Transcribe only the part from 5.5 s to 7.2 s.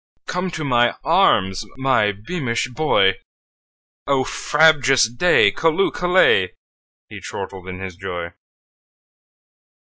Callooh! Callay!"He